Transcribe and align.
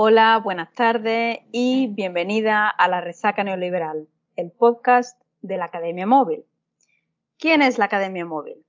Hola, 0.00 0.38
buenas 0.38 0.72
tardes 0.74 1.40
y 1.50 1.88
bienvenida 1.88 2.68
a 2.68 2.86
la 2.86 3.00
Resaca 3.00 3.42
Neoliberal, 3.42 4.06
el 4.36 4.52
podcast 4.52 5.20
de 5.42 5.56
la 5.56 5.64
Academia 5.64 6.06
Móvil. 6.06 6.44
¿Quién 7.36 7.62
es 7.62 7.78
la 7.78 7.86
Academia 7.86 8.24
Móvil? 8.24 8.64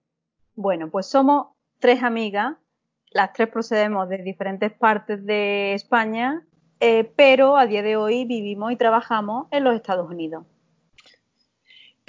Bueno, 0.55 0.89
pues 0.89 1.05
somos 1.05 1.50
tres 1.77 2.02
amigas, 2.02 2.55
las 3.12 3.31
tres 3.34 3.48
procedemos 3.48 4.09
de 4.09 4.23
diferentes 4.23 4.73
partes 4.73 5.23
de 5.23 5.76
España, 5.76 6.48
eh, 6.80 7.04
pero 7.16 7.57
a 7.57 7.68
día 7.68 7.84
de 7.84 7.96
hoy 7.96 8.25
vivimos 8.25 8.71
y 8.71 8.75
trabajamos 8.75 9.50
en 9.52 9.66
los 9.66 9.75
Estados 9.75 10.09
Unidos. 10.09 10.48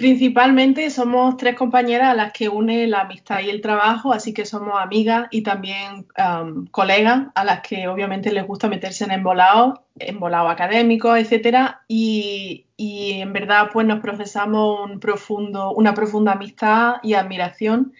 Principalmente 0.01 0.89
somos 0.89 1.37
tres 1.37 1.55
compañeras 1.55 2.09
a 2.09 2.15
las 2.15 2.33
que 2.33 2.49
une 2.49 2.87
la 2.87 3.01
amistad 3.01 3.41
y 3.41 3.51
el 3.51 3.61
trabajo, 3.61 4.11
así 4.11 4.33
que 4.33 4.47
somos 4.47 4.81
amigas 4.81 5.27
y 5.29 5.43
también 5.43 6.07
um, 6.17 6.65
colegas 6.65 7.27
a 7.35 7.43
las 7.43 7.61
que 7.61 7.87
obviamente 7.87 8.31
les 8.31 8.47
gusta 8.47 8.67
meterse 8.67 9.03
en 9.03 9.11
embolados, 9.11 9.81
embolados 9.99 10.51
académicos, 10.51 11.19
etcétera, 11.19 11.83
y, 11.87 12.65
en 12.79 13.31
verdad 13.31 13.69
pues 13.71 13.85
nos 13.85 13.99
procesamos 13.99 14.89
un 14.89 14.99
profundo, 14.99 15.71
una 15.71 15.93
profunda 15.93 16.31
amistad 16.31 16.95
y 17.03 17.13
admiración. 17.13 17.93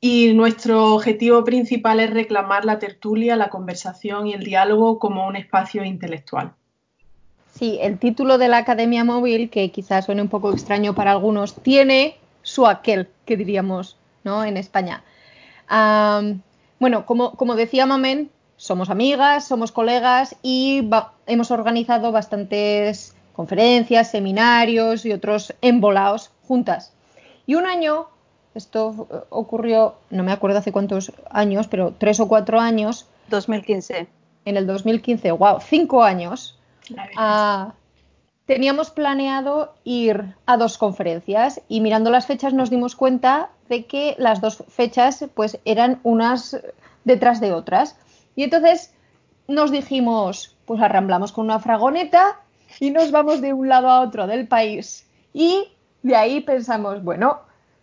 Y 0.00 0.32
nuestro 0.34 0.94
objetivo 0.94 1.42
principal 1.42 1.98
es 1.98 2.10
reclamar 2.10 2.64
la 2.64 2.78
tertulia, 2.78 3.34
la 3.34 3.50
conversación 3.50 4.28
y 4.28 4.34
el 4.34 4.44
diálogo 4.44 5.00
como 5.00 5.26
un 5.26 5.34
espacio 5.34 5.82
intelectual. 5.82 6.54
Sí, 7.60 7.78
el 7.82 7.98
título 7.98 8.38
de 8.38 8.48
la 8.48 8.56
Academia 8.56 9.04
Móvil, 9.04 9.50
que 9.50 9.70
quizás 9.70 10.06
suene 10.06 10.22
un 10.22 10.30
poco 10.30 10.50
extraño 10.50 10.94
para 10.94 11.10
algunos, 11.10 11.56
tiene 11.56 12.16
su 12.40 12.66
aquel, 12.66 13.10
que 13.26 13.36
diríamos, 13.36 13.98
¿no? 14.24 14.44
En 14.44 14.56
España. 14.56 15.04
bueno, 16.78 17.04
como, 17.04 17.32
como, 17.32 17.56
decía 17.56 17.84
Mamen, 17.84 18.30
somos 18.56 18.88
amigas, 18.88 19.46
somos 19.46 19.72
colegas 19.72 20.36
y 20.42 20.88
hemos 21.26 21.50
organizado 21.50 22.12
bastantes 22.12 23.14
conferencias, 23.34 24.10
seminarios 24.10 25.04
y 25.04 25.12
otros 25.12 25.52
embolaos 25.60 26.30
juntas. 26.48 26.94
Y 27.44 27.56
un 27.56 27.66
año, 27.66 28.06
esto 28.54 29.06
ocurrió, 29.28 29.96
no 30.08 30.22
me 30.22 30.32
acuerdo 30.32 30.60
hace 30.60 30.72
cuántos 30.72 31.12
años, 31.28 31.68
pero 31.68 31.92
tres 31.98 32.20
o 32.20 32.26
cuatro 32.26 32.58
años. 32.58 33.06
2015. 33.28 34.08
En 34.46 34.56
el 34.56 34.66
2015, 34.66 35.32
wow, 35.32 35.58
cinco 35.60 36.02
años 36.02 36.56
Ah, 37.16 37.74
teníamos 38.46 38.90
planeado 38.90 39.74
ir 39.84 40.34
a 40.46 40.56
dos 40.56 40.78
conferencias 40.78 41.60
y 41.68 41.80
mirando 41.80 42.10
las 42.10 42.26
fechas 42.26 42.52
nos 42.52 42.70
dimos 42.70 42.96
cuenta 42.96 43.50
de 43.68 43.86
que 43.86 44.16
las 44.18 44.40
dos 44.40 44.64
fechas 44.68 45.24
pues 45.34 45.58
eran 45.64 46.00
unas 46.02 46.60
detrás 47.04 47.40
de 47.40 47.52
otras. 47.52 47.96
Y 48.34 48.44
entonces 48.44 48.92
nos 49.46 49.70
dijimos, 49.70 50.56
pues 50.64 50.80
arramblamos 50.80 51.32
con 51.32 51.44
una 51.44 51.60
fragoneta 51.60 52.40
y 52.78 52.90
nos 52.90 53.10
vamos 53.10 53.40
de 53.40 53.52
un 53.52 53.68
lado 53.68 53.88
a 53.88 54.00
otro 54.00 54.26
del 54.26 54.46
país. 54.46 55.06
Y 55.32 55.68
de 56.02 56.16
ahí 56.16 56.40
pensamos, 56.40 57.02
bueno, 57.02 57.40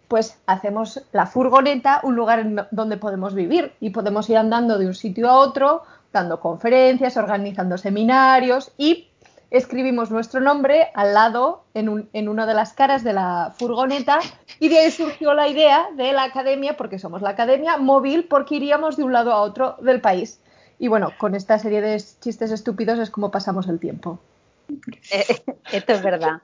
pues 0.08 0.40
hacemos 0.46 1.02
la 1.12 1.26
furgoneta 1.26 2.00
un 2.04 2.16
lugar 2.16 2.68
donde 2.72 2.98
podemos 2.98 3.34
vivir 3.34 3.74
y 3.80 3.90
podemos 3.90 4.30
ir 4.30 4.38
andando 4.38 4.78
de 4.78 4.88
un 4.88 4.96
sitio 4.96 5.30
a 5.30 5.38
otro 5.40 5.84
dando 6.12 6.40
conferencias, 6.40 7.18
organizando 7.18 7.78
seminarios 7.78 8.72
y 8.78 9.10
escribimos 9.50 10.12
nuestro 10.12 10.42
nombre 10.42 10.90
al 10.94 11.14
lado 11.14 11.64
en, 11.74 12.10
en 12.12 12.30
una 12.30 12.46
de 12.46 12.54
las 12.54 12.74
caras 12.74 13.04
de 13.04 13.14
la 13.14 13.54
furgoneta 13.58 14.20
y 14.60 14.70
de 14.70 14.80
ahí 14.80 14.92
surgió 14.92 15.34
la 15.34 15.48
idea 15.48 15.88
de 15.96 16.12
la 16.14 16.24
academia, 16.24 16.76
porque 16.76 17.00
somos 17.00 17.22
la 17.22 17.30
academia 17.30 17.78
móvil, 17.78 18.26
porque 18.26 18.56
iríamos 18.56 18.98
de 18.98 19.04
un 19.04 19.14
lado 19.14 19.32
a 19.32 19.42
otro 19.42 19.76
del 19.82 20.02
país. 20.02 20.42
Y 20.80 20.88
bueno, 20.90 21.12
con 21.18 21.34
esta 21.36 21.58
serie 21.60 21.82
de 21.82 22.02
chistes 22.20 22.52
estúpidos 22.52 23.00
es 23.00 23.10
como 23.10 23.32
pasamos 23.32 23.68
el 23.68 23.80
tiempo. 23.80 24.20
Eh, 25.12 25.26
esto 25.72 25.94
es 25.94 26.04
verdad. 26.04 26.42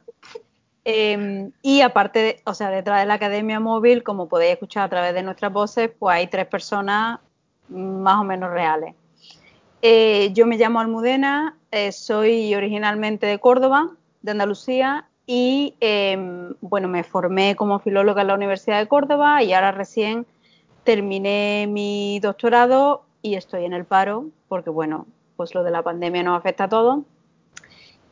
Em, 0.86 1.52
y 1.62 1.82
aparte, 1.82 2.42
o 2.46 2.54
sea, 2.54 2.70
detrás 2.70 3.02
de 3.02 3.06
la 3.06 3.14
Academia 3.14 3.60
Móvil, 3.60 4.04
como 4.04 4.28
podéis 4.28 4.54
escuchar 4.54 4.84
a 4.84 4.90
través 4.90 5.14
de 5.14 5.24
nuestras 5.24 5.54
voces, 5.54 5.92
pues 5.98 6.16
hay 6.16 6.28
tres 6.28 6.48
personas 6.48 7.20
más 7.70 8.20
o 8.20 8.24
menos 8.24 8.52
reales. 8.52 8.96
Eh, 9.86 10.32
yo 10.32 10.46
me 10.46 10.58
llamo 10.58 10.80
Almudena, 10.80 11.58
eh, 11.70 11.92
soy 11.92 12.56
originalmente 12.56 13.26
de 13.26 13.38
Córdoba, 13.38 13.90
de 14.22 14.32
Andalucía, 14.32 15.10
y 15.26 15.76
em, 15.82 16.54
bueno, 16.62 16.88
me 16.88 17.04
formé 17.04 17.58
como 17.58 17.80
filóloga 17.80 18.22
en 18.22 18.30
la 18.30 18.36
Universidad 18.36 18.80
de 18.80 18.88
Córdoba 18.88 19.44
y 19.44 19.52
ahora 19.52 19.74
recién 19.74 20.26
terminé 20.86 21.68
mi 21.68 22.22
doctorado 22.22 23.04
y 23.22 23.36
estoy 23.36 23.66
en 23.66 23.74
el 23.74 23.84
paro, 23.84 24.28
porque 24.48 24.70
bueno, 24.70 25.06
pues 25.36 25.54
lo 25.54 25.64
de 25.64 25.72
la 25.72 25.82
pandemia 25.82 26.24
nos 26.24 26.38
afecta 26.38 26.64
a 26.64 26.70
todos. 26.70 27.04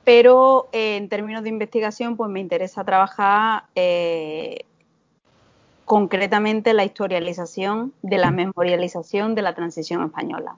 Pero 0.03 0.67
eh, 0.73 0.97
en 0.97 1.07
términos 1.07 1.41
de 1.41 1.49
investigación, 1.49 2.17
pues 2.17 2.29
me 2.29 2.41
interesa 2.41 2.83
trabajar 2.83 3.63
concretamente 5.85 6.73
la 6.73 6.83
historialización 6.83 7.93
de 8.01 8.17
la 8.17 8.31
memorialización 8.31 9.35
de 9.35 9.41
la 9.41 9.55
transición 9.55 10.03
española. 10.03 10.57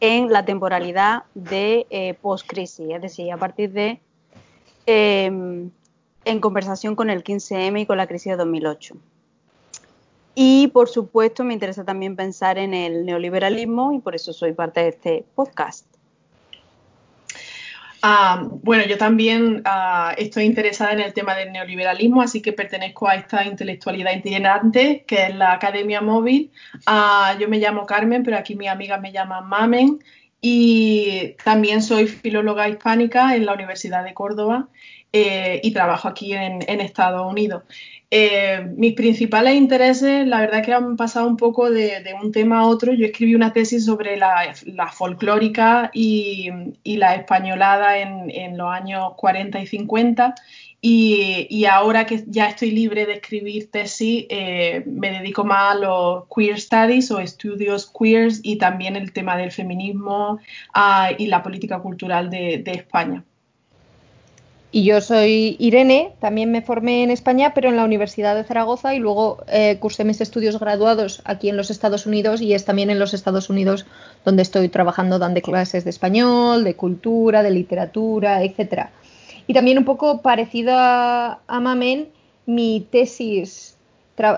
En 0.00 0.32
la 0.32 0.44
temporalidad 0.44 1.24
de 1.34 1.86
eh, 1.90 2.14
post-crisis, 2.14 2.88
es 2.90 3.02
decir, 3.02 3.32
a 3.32 3.36
partir 3.36 3.72
de, 3.72 4.00
em, 4.86 5.70
en 6.24 6.40
conversación 6.40 6.96
con 6.96 7.10
el 7.10 7.22
15M 7.22 7.80
y 7.80 7.86
con 7.86 7.96
la 7.96 8.06
crisis 8.06 8.32
de 8.32 8.36
2008. 8.36 8.96
Y, 10.34 10.68
por 10.68 10.88
supuesto, 10.88 11.44
me 11.44 11.54
interesa 11.54 11.84
también 11.84 12.16
pensar 12.16 12.58
en 12.58 12.74
el 12.74 13.06
neoliberalismo 13.06 13.92
y 13.92 14.00
por 14.00 14.14
eso 14.14 14.32
soy 14.32 14.52
parte 14.52 14.80
de 14.80 14.88
este 14.88 15.24
podcast. 15.34 15.86
Ah, 18.06 18.46
bueno, 18.62 18.84
yo 18.84 18.98
también 18.98 19.62
ah, 19.64 20.14
estoy 20.18 20.44
interesada 20.44 20.92
en 20.92 21.00
el 21.00 21.14
tema 21.14 21.34
del 21.34 21.52
neoliberalismo, 21.52 22.20
así 22.20 22.42
que 22.42 22.52
pertenezco 22.52 23.08
a 23.08 23.14
esta 23.14 23.46
intelectualidad 23.46 24.12
itinerante, 24.14 25.04
que 25.06 25.28
es 25.28 25.34
la 25.34 25.54
Academia 25.54 26.02
Móvil. 26.02 26.52
Ah, 26.84 27.34
yo 27.40 27.48
me 27.48 27.56
llamo 27.56 27.86
Carmen, 27.86 28.22
pero 28.22 28.36
aquí 28.36 28.56
mis 28.56 28.68
amigas 28.68 29.00
me 29.00 29.10
llaman 29.10 29.48
Mamen. 29.48 30.00
Y 30.46 31.36
también 31.42 31.80
soy 31.80 32.06
filóloga 32.06 32.68
hispánica 32.68 33.34
en 33.34 33.46
la 33.46 33.54
Universidad 33.54 34.04
de 34.04 34.12
Córdoba 34.12 34.68
eh, 35.10 35.58
y 35.62 35.72
trabajo 35.72 36.06
aquí 36.06 36.34
en, 36.34 36.60
Estados 36.82 37.26
Unidos. 37.32 37.62
Eh, 38.10 38.60
mis 38.76 38.92
principales 38.92 39.54
intereses, 39.54 40.26
la 40.26 40.40
verdad 40.40 40.62
que 40.62 40.74
han 40.74 40.98
pasado 40.98 41.28
un 41.28 41.38
poco 41.38 41.70
de, 41.70 42.04
un 42.22 42.30
tema 42.30 42.58
a 42.58 42.66
otro. 42.66 42.92
Yo 42.92 43.06
escribí 43.06 43.34
una 43.34 43.54
tesis 43.54 43.86
sobre 43.86 44.18
la, 44.18 44.54
folclórica 44.92 45.90
y, 45.94 46.50
la 46.84 47.14
españolada 47.14 47.96
en, 47.96 48.58
los 48.58 48.70
años 48.70 49.14
40 49.16 49.60
y 49.60 49.66
50 49.66 50.34
y, 50.86 51.64
ahora 51.64 52.04
que 52.04 52.24
ya 52.26 52.48
estoy 52.48 52.70
libre 52.70 53.06
de 53.06 53.14
escribir 53.14 53.70
tesis, 53.70 54.26
eh, 54.28 54.82
me 54.84 55.12
dedico 55.12 55.42
más 55.42 55.76
a 55.76 55.78
los 55.78 56.24
queer 56.28 56.60
studies 56.60 57.10
o 57.10 57.20
estudios 57.20 57.90
queers 57.90 58.40
y 58.42 58.56
también 58.56 58.94
el 58.94 59.10
tema 59.14 59.34
del 59.38 59.50
feminismo 59.50 60.40
ah, 60.74 61.08
y 61.16 61.28
la 61.28 61.42
política 61.42 61.78
cultural 61.78 62.28
de, 62.28 62.62
España. 62.66 63.24
Y 64.72 64.84
yo 64.84 65.00
soy 65.00 65.56
Irene, 65.58 66.12
también 66.20 66.52
me 66.52 66.60
formé 66.60 67.02
en 67.02 67.10
España, 67.10 67.54
pero 67.54 67.70
en 67.70 67.76
la 67.76 67.84
Universidad 67.86 68.36
de 68.36 68.44
Zaragoza 68.44 68.94
y 68.94 68.98
luego 68.98 69.42
eh, 69.48 69.78
cursé 69.80 70.04
mis 70.04 70.20
estudios 70.20 70.60
graduados 70.60 71.22
aquí 71.24 71.48
en 71.48 71.56
los 71.56 71.70
Estados 71.70 72.04
Unidos 72.04 72.42
y 72.42 72.52
es 72.52 72.66
también 72.66 72.90
en 72.90 72.98
los 72.98 73.14
Estados 73.14 73.48
Unidos 73.48 73.86
donde 74.26 74.42
estoy 74.42 74.68
trabajando 74.68 75.18
dando 75.18 75.40
clases 75.40 75.84
de 75.84 75.90
español, 75.90 76.62
de 76.62 76.74
cultura, 76.74 77.42
de 77.42 77.52
literatura, 77.52 78.42
etcétera. 78.42 78.90
Y 79.46 79.54
también 79.54 79.78
un 79.78 79.84
poco 79.84 80.22
parecido 80.22 80.72
a, 80.76 81.40
Mamen, 81.48 82.08
mi 82.46 82.86
tesis 82.90 83.76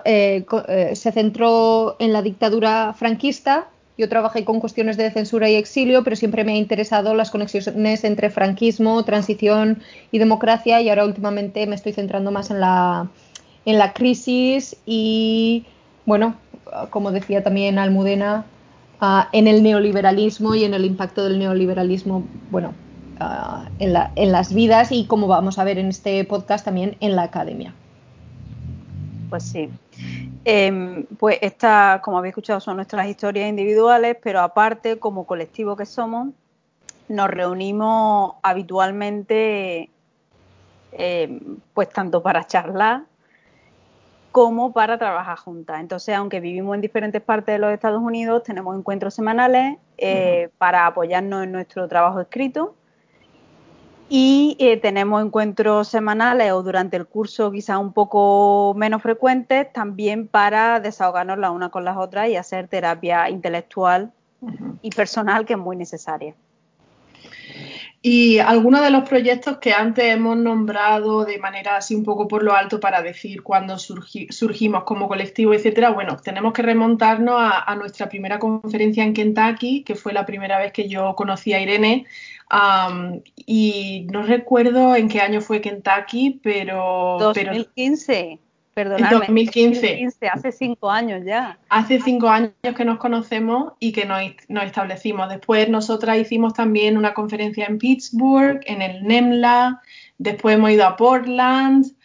eh, 0.04 0.44
eh, 0.68 0.90
se 0.94 1.12
centró 1.12 1.96
en 1.98 2.12
la 2.12 2.22
dictadura 2.22 2.92
franquista. 2.92 3.68
Yo 3.98 4.08
trabajé 4.08 4.44
con 4.44 4.60
cuestiones 4.60 4.96
de 4.96 5.10
censura 5.10 5.48
y 5.48 5.54
exilio, 5.54 6.04
pero 6.04 6.16
siempre 6.16 6.44
me 6.44 6.52
ha 6.52 6.56
interesado 6.56 7.14
las 7.14 7.30
conexiones 7.30 8.04
entre 8.04 8.30
franquismo, 8.30 9.02
transición 9.04 9.80
y 10.10 10.18
democracia 10.18 10.80
y 10.82 10.88
ahora 10.88 11.06
últimamente 11.06 11.66
me 11.66 11.76
estoy 11.76 11.92
centrando 11.92 12.30
más 12.30 12.50
en 12.50 12.60
la, 12.60 13.08
en 13.64 13.78
la 13.78 13.94
crisis 13.94 14.76
y, 14.84 15.64
bueno, 16.04 16.36
como 16.90 17.12
decía 17.12 17.42
también 17.42 17.78
Almudena, 17.78 18.44
ah, 19.00 19.28
en 19.32 19.46
el 19.46 19.62
neoliberalismo 19.62 20.54
y 20.54 20.64
en 20.64 20.74
el 20.74 20.84
impacto 20.84 21.24
del 21.24 21.38
neoliberalismo, 21.38 22.24
bueno, 22.50 22.74
Ah, 23.18 23.68
en, 23.78 24.32
las 24.32 24.52
vidas 24.52 24.92
y 24.92 25.06
como 25.06 25.26
vamos 25.26 25.58
a 25.58 25.64
ver 25.64 25.78
en 25.78 25.88
este 25.88 26.22
podcast 26.24 26.64
también 26.64 26.96
en 27.00 27.16
la 27.16 27.22
academia. 27.22 27.72
Pues 29.30 29.44
sí. 29.44 29.70
Em, 30.44 31.06
pues 31.18 31.38
estas, 31.40 32.00
como 32.00 32.18
habéis 32.18 32.32
escuchado, 32.32 32.60
son 32.60 32.76
nuestras 32.76 33.08
historias 33.08 33.48
individuales, 33.48 34.16
pero 34.22 34.40
aparte, 34.40 34.98
como 34.98 35.26
colectivo 35.26 35.76
que 35.76 35.86
somos, 35.86 36.28
nos 37.08 37.28
reunimos 37.28 38.34
habitualmente, 38.42 39.88
em, 40.92 41.40
pues 41.72 41.88
tanto 41.88 42.22
para 42.22 42.46
charlar 42.46 43.04
como 44.30 44.74
para 44.74 44.98
trabajar 44.98 45.38
juntas. 45.38 45.80
Entonces, 45.80 46.14
aunque 46.14 46.40
vivimos 46.40 46.74
en 46.74 46.82
diferentes 46.82 47.22
partes 47.22 47.54
de 47.54 47.58
los 47.58 47.72
Estados 47.72 48.02
Unidos, 48.02 48.42
tenemos 48.42 48.76
encuentros 48.76 49.14
semanales 49.14 49.78
eh, 49.96 50.50
para 50.58 50.86
apoyarnos 50.86 51.44
en 51.44 51.52
nuestro 51.52 51.88
trabajo 51.88 52.20
escrito 52.20 52.75
y 54.08 54.56
eh, 54.60 54.76
tenemos 54.76 55.24
encuentros 55.24 55.88
semanales 55.88 56.52
o 56.52 56.62
durante 56.62 56.96
el 56.96 57.06
curso 57.06 57.50
quizás 57.50 57.78
un 57.78 57.92
poco 57.92 58.72
menos 58.76 59.02
frecuentes 59.02 59.72
también 59.72 60.28
para 60.28 60.78
desahogarnos 60.78 61.38
las 61.38 61.50
unas 61.50 61.70
con 61.70 61.84
las 61.84 61.96
otras 61.96 62.28
y 62.28 62.36
hacer 62.36 62.68
terapia 62.68 63.28
intelectual 63.30 64.12
y 64.82 64.90
personal 64.90 65.44
que 65.44 65.54
es 65.54 65.58
muy 65.58 65.76
necesaria. 65.76 66.34
Y 68.08 68.38
algunos 68.38 68.82
de 68.82 68.90
los 68.90 69.08
proyectos 69.08 69.58
que 69.58 69.72
antes 69.72 70.04
hemos 70.04 70.36
nombrado 70.36 71.24
de 71.24 71.38
manera 71.38 71.76
así 71.76 71.94
un 71.96 72.04
poco 72.04 72.28
por 72.28 72.44
lo 72.44 72.54
alto 72.54 72.78
para 72.78 73.02
decir 73.02 73.42
cuándo 73.42 73.78
surgimos 73.78 74.84
como 74.84 75.08
colectivo, 75.08 75.52
etcétera, 75.52 75.90
bueno, 75.90 76.16
tenemos 76.22 76.52
que 76.52 76.62
remontarnos 76.62 77.34
a, 77.36 77.74
nuestra 77.74 78.08
primera 78.08 78.38
conferencia 78.38 79.02
en 79.02 79.12
Kentucky, 79.12 79.82
que 79.82 79.96
fue 79.96 80.12
la 80.12 80.24
primera 80.24 80.56
vez 80.58 80.72
que 80.72 80.88
yo 80.88 81.16
conocí 81.16 81.52
a 81.52 81.60
Irene. 81.60 82.06
Y 83.34 84.06
no 84.10 84.22
recuerdo 84.22 84.94
en 84.96 85.08
qué 85.08 85.20
año 85.20 85.40
fue 85.40 85.60
Kentucky, 85.60 86.40
pero... 86.42 87.16
2015. 87.20 88.40
Perdóname, 88.76 89.06
en 89.06 89.20
2015. 89.20 90.10
hace 90.30 90.52
cinco 90.52 90.90
años 90.90 91.22
ya. 91.24 91.58
Hace 91.70 91.98
cinco 91.98 92.28
años 92.28 92.52
que 92.76 92.84
nos 92.84 92.98
conocemos 92.98 93.72
y 93.80 93.92
que 93.92 94.04
nos, 94.04 94.20
establecimos. 94.62 95.30
Después 95.30 95.70
nosotras 95.70 96.18
hicimos 96.18 96.52
también 96.52 96.98
una 96.98 97.14
conferencia 97.14 97.64
en 97.64 97.78
Pittsburgh, 97.78 98.60
en 98.66 98.82
el 98.82 99.02
NEMLA, 99.02 99.80
después 100.18 100.56
hemos 100.56 100.70
ido 100.72 100.86
a 100.86 100.96
Portland 100.98 101.95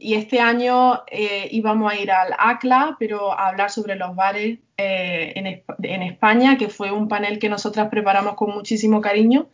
y 0.00 0.14
este 0.14 0.40
año 0.40 1.02
eh, 1.10 1.48
íbamos 1.50 1.92
a 1.92 1.96
ir 1.96 2.10
al 2.10 2.34
ACLA, 2.38 2.96
pero 2.98 3.32
a 3.32 3.48
hablar 3.48 3.70
sobre 3.70 3.96
los 3.96 4.14
bares 4.14 4.58
eh, 4.76 5.32
en, 5.36 6.02
España, 6.02 6.58
que 6.58 6.68
fue 6.68 6.90
un 6.90 7.08
panel 7.08 7.38
que 7.38 7.48
nosotras 7.48 7.88
preparamos 7.88 8.34
con 8.34 8.52
muchísimo 8.52 9.00
cariño 9.00 9.46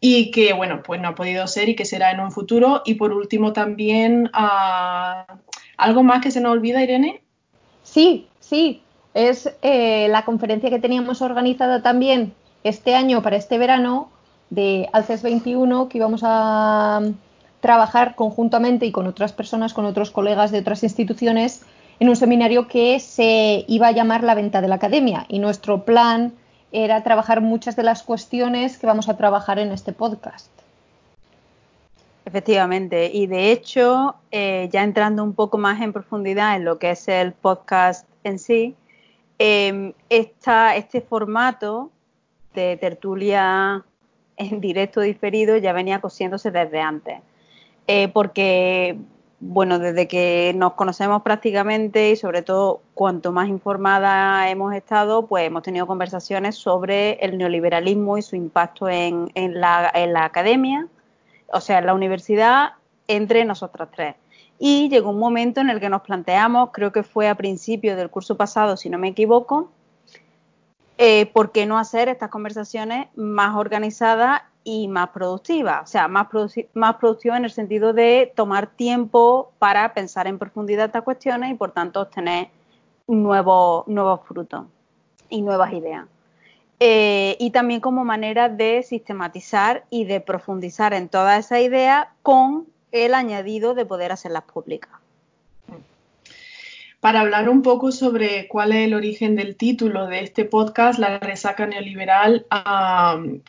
y 0.00 0.30
que, 0.30 0.52
bueno, 0.52 0.82
pues 0.84 1.00
no 1.00 1.08
ha 1.08 1.14
podido 1.14 1.46
ser 1.46 1.68
y 1.68 1.76
que 1.76 1.84
será 1.84 2.10
en 2.10 2.20
un 2.20 2.30
futuro. 2.30 2.82
Y 2.84 2.94
por 2.94 3.12
último 3.12 3.52
también... 3.52 4.30
¿Algo 5.78 6.02
más 6.02 6.20
que 6.20 6.32
se 6.32 6.40
nos 6.40 6.52
olvida, 6.52 6.82
Irene? 6.82 7.22
Sí, 7.84 8.26
sí. 8.40 8.82
Es 9.14 9.50
eh, 9.62 10.08
la 10.10 10.24
conferencia 10.24 10.70
que 10.70 10.80
teníamos 10.80 11.22
organizada 11.22 11.82
también 11.82 12.34
este 12.64 12.94
año 12.94 13.22
para 13.22 13.36
este 13.36 13.58
verano 13.58 14.10
de 14.50 14.88
Alces 14.92 15.22
21, 15.22 15.88
que 15.88 15.98
íbamos 15.98 16.22
a 16.24 17.00
trabajar 17.60 18.14
conjuntamente 18.14 18.86
y 18.86 18.92
con 18.92 19.06
otras 19.06 19.32
personas, 19.32 19.74
con 19.74 19.84
otros 19.84 20.10
colegas 20.10 20.50
de 20.50 20.60
otras 20.60 20.82
instituciones, 20.82 21.62
en 22.00 22.08
un 22.08 22.16
seminario 22.16 22.68
que 22.68 23.00
se 23.00 23.64
iba 23.66 23.88
a 23.88 23.92
llamar 23.92 24.22
La 24.22 24.34
venta 24.34 24.60
de 24.60 24.68
la 24.68 24.76
academia. 24.76 25.26
Y 25.28 25.40
nuestro 25.40 25.84
plan 25.84 26.32
era 26.70 27.02
trabajar 27.02 27.40
muchas 27.40 27.76
de 27.76 27.82
las 27.82 28.02
cuestiones 28.02 28.78
que 28.78 28.86
vamos 28.86 29.08
a 29.08 29.16
trabajar 29.16 29.58
en 29.58 29.72
este 29.72 29.92
podcast. 29.92 30.50
Efectivamente, 32.24 33.10
y 33.12 33.26
de 33.26 33.52
hecho, 33.52 34.14
eh, 34.30 34.68
ya 34.70 34.82
entrando 34.82 35.24
un 35.24 35.32
poco 35.32 35.56
más 35.56 35.80
en 35.80 35.94
profundidad 35.94 36.56
en 36.56 36.64
lo 36.66 36.78
que 36.78 36.90
es 36.90 37.08
el 37.08 37.32
podcast 37.32 38.06
en 38.22 38.38
sí, 38.38 38.76
em, 39.38 39.94
este 40.10 41.00
formato 41.00 41.90
de 42.52 42.76
tertulia 42.76 43.82
en 44.36 44.60
directo 44.60 45.00
diferido 45.00 45.56
ya 45.56 45.72
venía 45.72 46.00
cosiéndose 46.00 46.50
desde 46.50 46.80
antes, 46.80 47.20
eh, 47.90 48.08
porque, 48.08 48.98
bueno, 49.40 49.78
desde 49.78 50.06
que 50.08 50.52
nos 50.54 50.74
conocemos 50.74 51.22
prácticamente 51.22 52.10
y 52.10 52.16
sobre 52.16 52.42
todo 52.42 52.82
cuanto 52.92 53.32
más 53.32 53.48
informada 53.48 54.50
hemos 54.50 54.74
estado, 54.74 55.26
pues 55.26 55.46
hemos 55.46 55.62
tenido 55.62 55.86
conversaciones 55.86 56.56
sobre 56.56 57.12
el 57.24 57.38
neoliberalismo 57.38 58.18
y 58.18 58.22
su 58.22 58.36
impacto 58.36 58.90
en, 58.90 59.30
la, 59.34 59.90
academia 60.22 60.86
o 61.50 61.62
sea, 61.62 61.78
en 61.78 61.86
la 61.86 61.94
universidad 61.94 62.72
entre 63.06 63.46
nosotras 63.46 63.88
tres. 63.90 64.16
Y 64.58 64.90
llegó 64.90 65.08
un 65.08 65.18
momento 65.18 65.62
en 65.62 65.70
el 65.70 65.80
que 65.80 65.88
nos 65.88 66.02
planteamos, 66.02 66.70
creo 66.74 66.92
que 66.92 67.02
fue 67.02 67.26
a 67.26 67.36
principio 67.36 67.96
del 67.96 68.10
curso 68.10 68.36
pasado, 68.36 68.76
si 68.76 68.90
no 68.90 68.98
me 68.98 69.08
equivoco, 69.08 69.70
eh, 70.98 71.24
¿por 71.32 71.52
qué 71.52 71.64
no 71.64 71.78
hacer 71.78 72.10
estas 72.10 72.28
conversaciones 72.28 73.06
más 73.16 73.56
organizadas 73.56 74.42
y 74.68 74.86
más 74.86 75.08
productivas? 75.08 75.82
O 75.82 75.86
sea, 75.86 76.08
más, 76.08 76.28
más 76.74 76.96
productivas 76.96 77.38
en 77.38 77.46
el 77.46 77.50
sentido 77.50 77.94
de 77.94 78.30
tomar 78.36 78.66
tiempo 78.66 79.50
para 79.58 79.94
pensar 79.94 80.26
en 80.26 80.38
profundidad 80.38 80.86
estas 80.86 81.04
cuestiones 81.04 81.50
y, 81.52 81.54
por 81.54 81.72
tanto, 81.72 82.02
obtener 82.02 82.48
nuevos, 83.06 83.88
nuevos 83.88 84.20
frutos 84.26 84.66
y 85.30 85.40
nuevas 85.40 85.72
ideas. 85.72 86.04
Eh, 86.80 87.36
y 87.40 87.50
también 87.50 87.80
como 87.80 88.04
manera 88.04 88.50
de 88.50 88.82
sistematizar 88.82 89.84
y 89.88 90.04
de 90.04 90.20
profundizar 90.20 90.92
en 90.92 91.08
toda 91.08 91.38
esa 91.38 91.60
idea 91.60 92.12
con 92.22 92.66
el 92.92 93.14
añadido 93.14 93.72
de 93.72 93.86
poder 93.86 94.12
hacerlas 94.12 94.44
públicas 94.44 94.90
para 97.00 97.20
hablar 97.20 97.48
un 97.48 97.62
poco 97.62 97.92
sobre 97.92 98.48
cuál 98.48 98.72
es 98.72 98.86
el 98.86 98.94
origen 98.94 99.36
del 99.36 99.54
título 99.56 100.08
de 100.08 100.20
este 100.20 100.44
podcast, 100.44 100.98
La 100.98 101.18
resaca 101.18 101.64
neoliberal. 101.66 102.46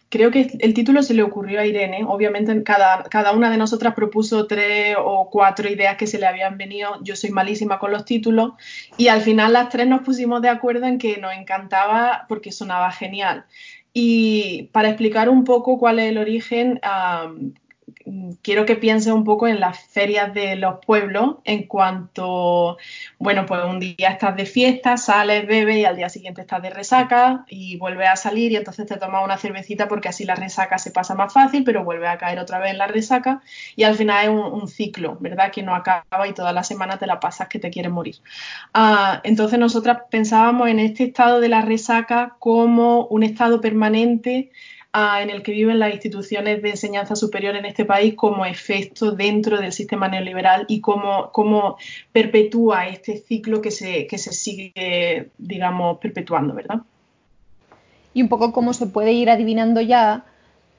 creo 0.09 0.29
que 0.29 0.51
el 0.59 0.73
título 0.75 1.01
se 1.01 1.15
le 1.15 1.23
ocurrió 1.23 1.59
a 1.59 1.65
Irene. 1.65 2.03
Obviamente 2.07 2.61
cada, 2.61 3.03
cada 3.03 3.31
una 3.31 3.49
de 3.49 3.57
nosotras 3.57 3.95
propuso 3.95 4.45
tres 4.45 4.95
o 4.99 5.29
cuatro 5.31 5.67
ideas 5.67 5.97
que 5.97 6.05
se 6.05 6.19
le 6.19 6.27
habían 6.27 6.57
venido. 6.57 6.97
Yo 7.01 7.15
soy 7.15 7.31
malísima 7.31 7.79
con 7.79 7.91
los 7.91 8.05
títulos 8.05 8.53
y 8.97 9.07
al 9.07 9.21
final 9.21 9.53
las 9.53 9.69
tres 9.69 9.87
nos 9.87 10.01
pusimos 10.01 10.43
de 10.43 10.49
acuerdo 10.49 10.85
en 10.85 10.99
que 10.99 11.17
nos 11.17 11.33
encantaba 11.33 12.25
porque 12.29 12.51
sonaba 12.51 12.91
genial. 12.91 13.45
Y 13.93 14.69
para 14.71 14.89
explicar 14.89 15.27
un 15.27 15.43
poco 15.43 15.79
cuál 15.79 15.97
es 15.97 16.11
el 16.11 16.19
origen, 16.19 16.79
quiero 18.41 18.65
que 18.65 18.75
piense 18.75 19.11
un 19.11 19.23
poco 19.23 19.47
en 19.47 19.59
las 19.59 19.79
ferias 19.79 20.33
de 20.33 20.55
los 20.55 20.83
pueblos 20.85 21.37
en 21.43 21.67
cuanto, 21.67 22.77
bueno, 23.17 23.45
pues 23.45 23.63
un 23.65 23.79
día 23.79 24.09
estás 24.09 24.35
de 24.35 24.45
fiesta, 24.45 24.97
sales, 24.97 25.45
bebes 25.47 25.77
y 25.77 25.85
al 25.85 25.95
día 25.95 26.09
siguiente 26.09 26.41
estás 26.41 26.61
de 26.61 26.69
resaca 26.69 27.45
y 27.49 27.77
vuelves 27.77 28.09
a 28.09 28.15
salir 28.15 28.51
y 28.51 28.55
entonces 28.55 28.87
te 28.87 28.97
tomas 28.97 29.23
una 29.23 29.37
cervecita 29.37 29.87
porque 29.87 30.09
así 30.09 30.25
la 30.25 30.35
resaca 30.35 30.77
se 30.77 30.91
pasa 30.91 31.13
más 31.15 31.33
fácil, 31.33 31.63
pero 31.63 31.83
vuelve 31.83 32.07
a 32.07 32.17
caer 32.17 32.39
otra 32.39 32.59
vez 32.59 32.71
en 32.71 32.77
la 32.77 32.87
resaca 32.87 33.41
y 33.75 33.83
al 33.83 33.95
final 33.95 34.23
es 34.23 34.29
un, 34.29 34.67
ciclo, 34.69 35.17
¿verdad? 35.19 35.51
Que 35.51 35.63
no 35.63 35.73
acaba 35.73 36.27
y 36.27 36.33
toda 36.33 36.53
la 36.53 36.63
semana 36.63 36.97
te 36.97 37.07
la 37.07 37.19
pasas 37.19 37.47
que 37.47 37.59
te 37.59 37.69
quieres 37.69 37.91
morir. 37.91 38.17
Ah, 38.73 39.19
entonces 39.23 39.57
nosotras 39.57 40.03
pensábamos 40.11 40.69
en 40.69 40.79
este 40.79 41.05
estado 41.05 41.39
de 41.39 41.49
la 41.49 41.61
resaca 41.61 42.35
como 42.39 43.07
un 43.07 43.23
estado 43.23 43.61
permanente 43.61 44.51
en 44.91 45.29
el 45.29 45.43
que 45.43 45.51
viven 45.51 45.77
las 45.77 45.93
instituciones 45.93 46.61
de 46.63 46.71
enseñanza 46.71 47.15
superior 47.15 47.55
en 47.55 47.65
este 47.65 47.85
país 47.85 48.15
como 48.15 48.45
efecto 48.45 49.11
dentro 49.11 49.59
del 49.59 49.71
sistema 49.71 50.07
neoliberal 50.07 50.65
y 50.67 50.81
cómo, 50.81 51.29
cómo 51.31 51.77
perpetúa 52.11 52.87
este 52.87 53.17
ciclo 53.17 53.61
que 53.61 53.69
se, 53.69 54.07
que 54.07 54.17
se 54.17 54.33
sigue, 54.33 55.29
digamos, 55.37 55.99
perpetuando, 55.99 56.55
¿verdad? 56.55 56.79
Y 58.13 58.23
un 58.23 58.29
poco 58.29 58.51
cómo 58.51 58.73
se 58.73 58.87
puede 58.87 59.11
ir 59.11 59.29
adivinando 59.29 59.79
ya 59.79 60.25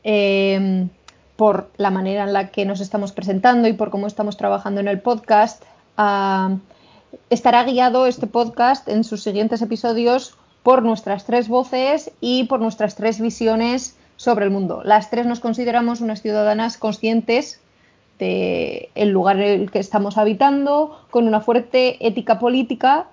em, 0.03 0.89
por 1.37 1.71
la 1.77 1.91
manera 1.91 2.25
en 2.25 2.33
la 2.33 2.51
que 2.51 2.65
nos 2.65 2.81
estamos 2.81 3.13
presentando 3.13 3.69
y 3.69 3.75
por 3.75 3.91
cómo 3.91 4.09
estamos 4.09 4.37
trabajando 4.37 4.81
en 4.81 4.89
el 4.89 5.01
podcast. 5.01 5.63
estará 7.29 7.63
guiado 7.65 8.07
este 8.07 8.27
podcast 8.27 8.89
en 8.89 9.05
sus 9.05 9.23
siguientes 9.23 9.63
episodios 9.63 10.37
por 10.65 10.83
nuestras 10.83 11.25
tres 11.27 11.49
voces 11.49 12.11
y 12.21 12.45
por 12.45 12.61
nuestras 12.61 12.97
tres 12.97 13.21
visiones 13.21 13.97
sobre 14.21 14.45
el 14.45 14.51
mundo. 14.51 14.83
Las 14.85 15.09
tres 15.09 15.25
nos 15.25 15.41
consideramos 15.41 16.03
unas 16.03 16.21
ciudadanas 16.21 16.77
conscientes 16.77 17.59
del 18.19 19.09
lugar 19.09 19.41
en 19.41 19.63
el 19.63 19.71
que 19.71 19.79
estamos 19.79 20.19
habitando, 20.19 21.07
con 21.09 21.27
una 21.27 21.41
fuerte 21.41 22.07
ética 22.07 22.39
política 22.39 23.07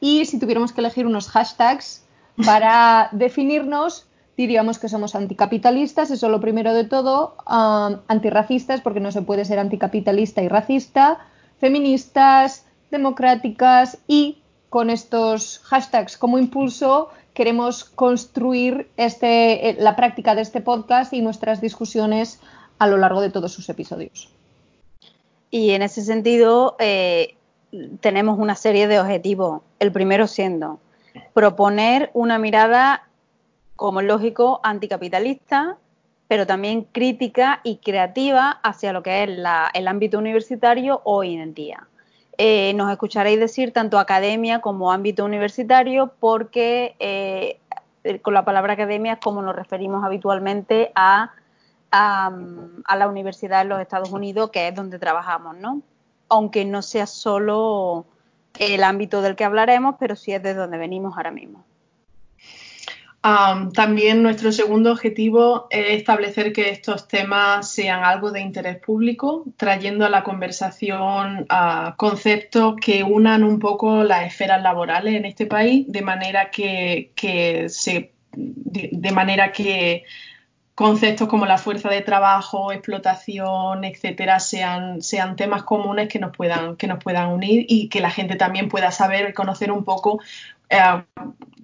y 0.00 0.24
si 0.24 0.40
tuviéramos 0.40 0.72
que 0.72 0.80
elegir 0.80 1.06
unos 1.06 1.28
hashtags 1.28 2.06
para 2.46 3.10
definirnos, 3.12 4.06
diríamos 4.34 4.78
que 4.78 4.88
somos 4.88 5.14
anticapitalistas, 5.14 6.10
eso 6.10 6.24
es 6.24 6.32
lo 6.32 6.40
primero 6.40 6.72
de 6.72 6.84
todo, 6.84 7.34
antirracistas, 7.44 8.80
porque 8.80 9.00
no 9.00 9.12
se 9.12 9.20
puede 9.20 9.44
ser 9.44 9.58
anticapitalista 9.58 10.40
y 10.40 10.48
racista, 10.48 11.18
feministas, 11.58 12.64
democráticas 12.90 13.98
y 14.08 14.38
con 14.70 14.88
estos 14.88 15.58
hashtags 15.64 16.16
como 16.16 16.38
impulso 16.38 17.10
queremos 17.34 17.84
construir 17.84 18.88
este, 18.96 19.70
eh, 19.70 19.76
la 19.78 19.96
práctica 19.96 20.34
de 20.34 20.42
este 20.42 20.60
podcast 20.60 21.12
y 21.12 21.22
nuestras 21.22 21.60
discusiones 21.60 22.40
a 22.78 22.86
lo 22.86 22.96
largo 22.96 23.20
de 23.20 23.30
todos 23.30 23.52
sus 23.52 23.68
episodios. 23.68 24.30
Y 25.50 25.70
en 25.70 25.82
ese 25.82 26.02
sentido, 26.02 26.76
eh, 26.78 27.34
tenemos 28.00 28.38
una 28.38 28.54
serie 28.54 28.88
de 28.88 29.00
objetivos. 29.00 29.62
El 29.78 29.92
primero 29.92 30.26
siendo 30.26 30.80
proponer 31.34 32.10
una 32.14 32.38
mirada, 32.38 33.08
como 33.76 34.00
es 34.00 34.06
lógico, 34.06 34.60
anticapitalista, 34.62 35.76
pero 36.28 36.46
también 36.46 36.82
crítica 36.92 37.60
y 37.64 37.78
creativa 37.78 38.50
hacia 38.62 38.92
lo 38.92 39.02
que 39.02 39.24
es 39.24 39.30
el 39.74 39.88
ámbito 39.88 40.18
universitario 40.18 41.00
hoy 41.04 41.34
en 41.34 41.54
día. 41.54 41.88
Eh, 42.42 42.72
nos 42.72 42.90
escucharéis 42.90 43.38
decir 43.38 43.70
tanto 43.70 43.98
academia 43.98 44.62
como 44.62 44.92
ámbito 44.92 45.26
universitario 45.26 46.14
porque 46.18 46.96
eh, 46.98 47.60
con 48.22 48.32
la 48.32 48.46
palabra 48.46 48.72
academia 48.72 49.12
es 49.12 49.18
como 49.18 49.42
nos 49.42 49.54
referimos 49.54 50.02
habitualmente 50.02 50.90
a, 50.94 51.34
a, 51.90 52.32
la 52.96 53.08
universidad 53.08 53.60
en 53.60 53.68
los 53.68 53.80
Estados 53.82 54.10
Unidos, 54.10 54.48
que 54.48 54.68
es 54.68 54.74
donde 54.74 54.98
trabajamos, 54.98 55.58
¿no? 55.58 55.82
Aunque 56.30 56.64
no 56.64 56.80
sea 56.80 57.06
solo 57.06 58.06
el 58.58 58.84
ámbito 58.84 59.20
del 59.20 59.36
que 59.36 59.44
hablaremos, 59.44 59.96
pero 60.00 60.16
sí 60.16 60.32
es 60.32 60.42
de 60.42 60.54
donde 60.54 60.78
venimos 60.78 61.18
ahora 61.18 61.32
mismo. 61.32 61.62
También 63.22 64.22
nuestro 64.22 64.50
segundo 64.50 64.92
objetivo 64.92 65.66
es 65.68 65.98
establecer 65.98 66.54
que 66.54 66.70
estos 66.70 67.06
temas 67.06 67.70
sean 67.70 68.02
algo 68.02 68.30
de 68.30 68.40
interés 68.40 68.78
público, 68.78 69.44
trayendo 69.58 70.06
a 70.06 70.08
la 70.08 70.22
conversación 70.22 71.46
uh, 71.50 71.96
conceptos 71.98 72.76
que 72.80 73.04
unan 73.04 73.44
un 73.44 73.58
poco 73.58 74.04
las 74.04 74.26
esferas 74.26 74.62
laborales 74.62 75.14
en 75.14 75.26
este 75.26 75.44
país, 75.44 75.84
de 75.88 76.00
manera 76.00 76.50
que, 76.50 77.12
se, 77.68 78.12
de, 78.32 78.88
de 78.90 79.12
manera 79.12 79.52
que 79.52 80.04
conceptos 80.74 81.28
como 81.28 81.44
la 81.44 81.58
fuerza 81.58 81.90
de 81.90 82.00
trabajo, 82.00 82.72
explotación, 82.72 83.84
etcétera, 83.84 84.40
sean, 84.40 85.02
sean 85.02 85.36
temas 85.36 85.62
comunes 85.64 86.08
que 86.08 86.18
nos 86.18 86.34
puedan, 86.34 86.76
que 86.76 86.86
nos 86.86 87.04
puedan 87.04 87.28
unir 87.28 87.66
y 87.68 87.90
que 87.90 88.00
la 88.00 88.10
gente 88.10 88.36
también 88.36 88.70
pueda 88.70 88.90
saber 88.90 89.28
y 89.28 89.34
conocer 89.34 89.70
un 89.72 89.84
poco 89.84 90.20
eh, 90.70 91.02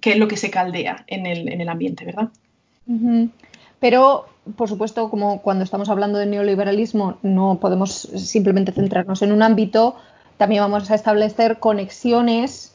qué 0.01 0.11
es 0.11 0.17
lo 0.17 0.27
que 0.27 0.37
se 0.37 0.49
caldea 0.49 1.03
en 1.07 1.25
el, 1.25 1.47
en 1.49 1.61
el 1.61 1.69
ambiente, 1.69 2.05
¿verdad? 2.05 2.29
Pero, 3.79 4.25
por 4.55 4.69
supuesto, 4.69 5.09
como 5.09 5.41
cuando 5.41 5.63
estamos 5.63 5.89
hablando 5.89 6.17
de 6.17 6.25
neoliberalismo, 6.25 7.17
no 7.21 7.59
podemos 7.59 7.91
simplemente 7.93 8.71
centrarnos 8.71 9.21
en 9.21 9.31
un 9.31 9.43
ámbito, 9.43 9.95
también 10.37 10.61
vamos 10.61 10.89
a 10.89 10.95
establecer 10.95 11.59
conexiones 11.59 12.73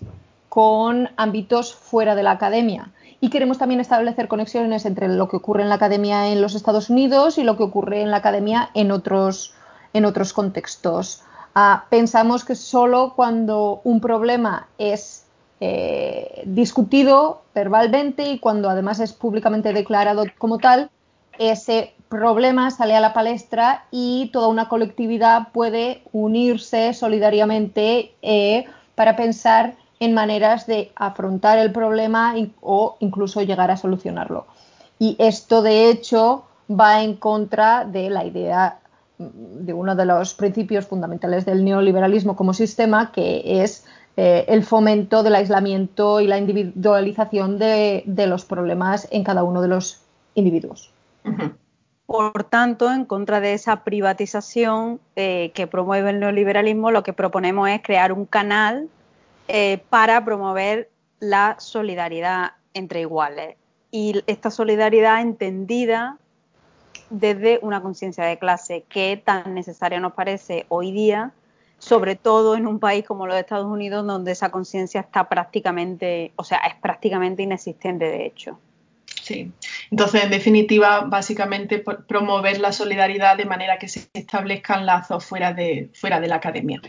con 0.49 1.09
ámbitos 1.17 1.75
fuera 1.75 2.14
de 2.14 2.23
la 2.23 2.33
academia. 2.33 2.91
Y 3.21 3.31
queremos 3.31 3.59
también 3.59 3.81
establecer 3.81 4.29
conexiones 4.29 4.85
entre 4.85 5.09
lo 5.09 5.29
que 5.29 5.37
ocurre 5.37 5.62
en 5.62 5.69
la 5.69 5.76
academia 5.76 6.29
en 6.29 6.43
los 6.43 6.55
Estados 6.55 6.91
Unidos 6.91 7.38
y 7.38 7.45
lo 7.45 7.57
que 7.57 7.62
ocurre 7.62 8.02
en 8.02 8.11
la 8.11 8.19
academia 8.19 8.71
en 8.75 8.91
otros, 8.91 9.55
en 9.93 10.05
otros 10.05 10.33
contextos. 10.33 11.23
Uh, 11.55 11.79
pensamos 11.88 12.45
que 12.45 12.55
solo 12.55 13.12
cuando 13.14 13.81
un 13.85 14.00
problema 14.00 14.69
es 14.76 15.22
eh, 15.64 16.42
discutido 16.45 17.42
verbalmente 17.54 18.28
y 18.28 18.40
cuando 18.40 18.69
además 18.69 18.99
es 18.99 19.12
públicamente 19.12 19.73
declarado 19.73 20.25
como 20.37 20.59
tal, 20.59 20.90
ese 21.38 21.95
problema 22.09 22.73
sale 22.73 22.97
a 22.97 23.00
la 23.00 23.14
palestra 23.14 23.85
y 23.92 24.31
toda 24.33 24.49
una 24.49 24.69
colectividad 24.69 25.52
puede 25.52 26.02
unirse 26.11 26.92
solidariamente 26.95 28.12
eh, 28.23 28.64
para 28.97 29.14
pensar 29.14 29.76
en 30.00 30.14
maneras 30.14 30.66
de 30.66 30.90
afrontar 30.97 31.61
el 31.61 31.71
problema 31.71 32.35
o 32.61 32.97
incluso 32.99 33.40
llegar 33.42 33.71
a 33.71 33.76
solucionarlo. 33.76 34.47
Y 34.99 35.14
esto, 35.21 35.62
de 35.62 35.90
hecho, 35.90 36.42
va 36.69 37.04
en 37.04 37.14
contra 37.14 37.85
de 37.85 38.11
la 38.11 38.25
idea 38.25 38.81
de 39.19 39.73
uno 39.73 39.95
de 39.95 40.07
los 40.07 40.35
principios 40.35 40.87
fundamentales 40.87 41.45
del 41.47 41.64
neoliberalismo 41.64 42.35
como 42.35 42.52
sistema, 42.52 43.12
que 43.12 43.62
es 43.62 43.85
eh, 44.16 44.45
el 44.49 44.64
fomento 44.64 45.23
del 45.23 45.35
aislamiento 45.35 46.21
y 46.21 46.26
la 46.26 46.38
individualización 46.38 47.59
de, 47.59 48.02
de, 48.07 48.26
los 48.26 48.45
problemas 48.45 49.09
en 49.11 49.25
cada 49.25 49.42
uno 49.42 49.62
de 49.62 49.69
los 49.69 50.02
individuos. 50.35 50.92
Uh 51.25 51.31
-huh. 51.31 51.52
Por 52.12 52.45
tanto, 52.45 52.92
en 52.92 53.07
contra 53.07 53.40
de 53.40 53.54
esa 53.54 53.85
privatización 53.85 55.00
eh, 55.16 55.50
que 55.54 55.66
promueve 55.66 56.11
el 56.11 56.21
neoliberalismo, 56.21 56.90
lo 56.90 57.02
que 57.02 57.14
proponemos 57.14 57.71
es 57.71 57.81
crear 57.83 58.12
un 58.12 58.26
canal 58.26 58.90
eh, 59.49 59.83
para 59.88 60.23
promover 60.23 60.90
la 61.21 61.57
solidaridad 61.59 62.52
entre 62.75 63.00
iguales. 63.00 63.57
Y 63.90 64.23
esta 64.26 64.50
solidaridad 64.50 65.23
entendida 65.23 66.19
desde 67.09 67.59
una 67.62 67.81
conciencia 67.81 68.25
de 68.25 68.38
clase 68.38 68.85
que 68.90 69.23
tan 69.25 69.54
necesaria 69.54 69.99
nos 69.99 70.12
parece 70.12 70.66
hoy 70.69 70.92
día, 70.92 71.33
sobre 71.83 72.15
todo 72.15 72.55
en 72.55 72.69
un 72.69 72.79
país 72.79 73.05
como 73.05 73.27
los 73.27 73.35
Estados 73.35 73.67
Unidos, 73.67 74.07
donde 74.07 74.31
esa 74.31 74.51
conciencia 74.53 75.01
está 75.01 75.29
prácticamente, 75.29 76.33
o 76.37 76.45
sea, 76.45 76.59
es 76.59 76.77
prácticamente 76.77 77.43
inexistente 77.43 78.05
de 78.05 78.25
hecho. 78.25 78.61
Sí, 79.21 79.51
entonces 79.91 80.23
en 80.23 80.31
definitiva, 80.31 81.01
básicamente 81.01 81.81
promover 82.07 82.61
la 82.61 82.71
solidaridad 82.71 83.37
de 83.37 83.47
manera 83.47 83.81
que 83.81 83.89
se 83.89 84.09
establezcan 84.12 84.87
lazos 84.87 85.25
fuera 85.25 85.55
de, 85.55 85.91
fuera 85.93 86.21
de 86.21 86.29
la 86.29 86.37
academia. 86.37 86.81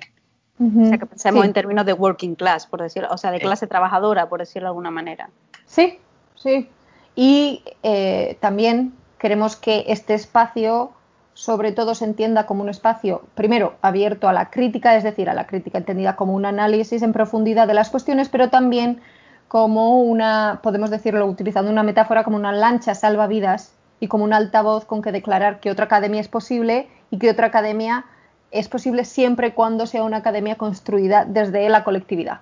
Uh 0.59 0.65
-huh. 0.65 0.85
O 0.85 0.89
sea, 0.89 0.99
que 0.99 1.07
pensemos 1.07 1.41
sí. 1.41 1.47
en 1.47 1.53
términos 1.53 1.87
de 1.87 1.93
working 1.93 2.35
class, 2.35 2.67
por 2.67 2.83
decirlo, 2.83 3.09
o 3.09 3.17
sea, 3.17 3.31
de 3.31 3.39
clase 3.39 3.65
sí. 3.65 3.69
trabajadora, 3.69 4.29
por 4.29 4.41
decirlo 4.41 4.67
de 4.67 4.69
alguna 4.69 4.91
manera. 4.91 5.31
Sí, 5.65 5.97
sí. 6.35 6.69
Y 7.15 7.63
eh, 7.81 8.37
también 8.41 8.93
queremos 9.17 9.55
que 9.55 9.85
este 9.87 10.13
espacio, 10.13 10.91
sobre 11.33 11.71
todo, 11.71 11.95
se 11.95 12.05
entienda 12.05 12.45
como 12.45 12.63
un 12.63 12.69
espacio, 12.69 13.23
primero, 13.35 13.75
abierto 13.81 14.27
a 14.29 14.33
la 14.33 14.49
crítica, 14.49 14.95
es 14.95 15.03
decir, 15.03 15.29
a 15.29 15.33
la 15.33 15.47
crítica 15.47 15.79
entendida 15.79 16.15
como 16.15 16.33
un 16.33 16.45
análisis 16.45 17.01
en 17.01 17.13
profundidad 17.13 17.67
de 17.67 17.73
las 17.73 17.89
cuestiones, 17.89 18.29
pero 18.29 18.49
también 18.49 19.01
como 19.47 20.01
una, 20.01 20.59
podemos 20.63 20.89
decirlo 20.89 21.25
utilizando 21.25 21.71
una 21.71 21.83
metáfora, 21.83 22.23
como 22.23 22.37
una 22.37 22.51
lancha 22.51 22.95
salvavidas 22.95 23.73
y 23.99 24.07
como 24.07 24.23
un 24.23 24.33
altavoz 24.33 24.85
con 24.85 25.01
que 25.01 25.11
declarar 25.11 25.59
que 25.59 25.71
otra 25.71 25.85
academia 25.85 26.21
es 26.21 26.27
posible 26.27 26.87
y 27.09 27.19
que 27.19 27.29
otra 27.29 27.47
academia 27.47 28.05
es 28.51 28.67
posible 28.67 29.05
siempre 29.05 29.47
y 29.47 29.51
cuando 29.51 29.87
sea 29.87 30.03
una 30.03 30.17
academia 30.17 30.55
construida 30.55 31.25
desde 31.25 31.67
la 31.69 31.83
colectividad. 31.83 32.41